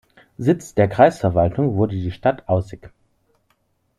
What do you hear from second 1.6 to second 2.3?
wurde die